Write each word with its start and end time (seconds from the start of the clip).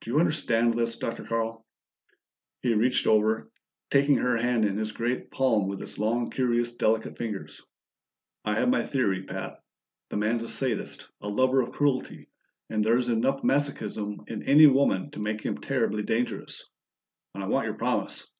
"Do 0.00 0.10
you 0.10 0.18
understand 0.18 0.72
this, 0.72 0.96
Dr. 0.96 1.22
Carl?" 1.22 1.66
He 2.62 2.72
reached 2.72 3.06
over, 3.06 3.50
taking 3.90 4.16
her 4.16 4.38
hand 4.38 4.64
in 4.64 4.78
his 4.78 4.90
great 4.90 5.30
palm 5.30 5.68
with 5.68 5.82
its 5.82 5.98
long, 5.98 6.30
curious 6.30 6.76
delicate 6.76 7.18
fingers. 7.18 7.60
"I 8.46 8.54
have 8.54 8.70
my 8.70 8.82
theory, 8.86 9.24
Pat. 9.24 9.62
The 10.08 10.16
man's 10.16 10.44
a 10.44 10.48
sadist, 10.48 11.10
a 11.20 11.28
lover 11.28 11.60
of 11.60 11.72
cruelty, 11.72 12.30
and 12.70 12.82
there's 12.82 13.10
enough 13.10 13.42
masochism 13.42 14.26
in 14.30 14.42
any 14.48 14.66
woman 14.66 15.10
to 15.10 15.20
make 15.20 15.42
him 15.42 15.58
terribly 15.58 16.04
dangerous. 16.04 16.64
I 17.34 17.46
want 17.46 17.66
your 17.66 17.76
promise." 17.76 18.32